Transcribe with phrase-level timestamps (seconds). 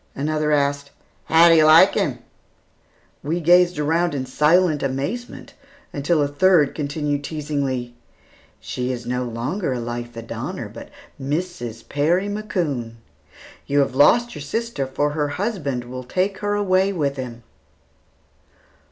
[0.15, 0.89] Another asked,
[1.25, 2.17] "How do you like him?"
[3.21, 5.53] We gazed around in silent amazement
[5.93, 7.93] until a third continued teasingly,
[8.59, 10.89] "She is no longer Elitha Donner, but
[11.21, 11.87] Mrs.
[11.87, 12.93] Perry McCoon.
[13.67, 17.43] You have lost your sister, for her husband will take her away with him."